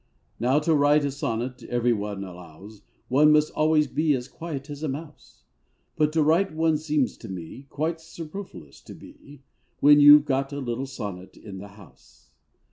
[0.39, 4.81] Now, to write a sonnet, every one allows, One must always be as quiet as
[4.81, 5.43] a mouse;
[5.95, 9.43] But to write one seems to me Quite superfluous to be,
[9.79, 12.31] When you 've got a little sonnet in the house.